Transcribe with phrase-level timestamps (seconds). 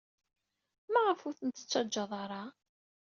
[0.91, 2.43] Maɣef ur tent-tettaǧǧad ara?